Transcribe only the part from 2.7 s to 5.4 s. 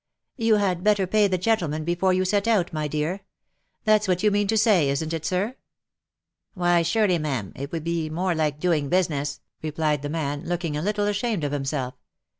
my dear. That's what you mean to say, isn't it,